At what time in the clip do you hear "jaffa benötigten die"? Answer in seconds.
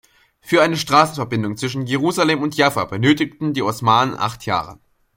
2.57-3.61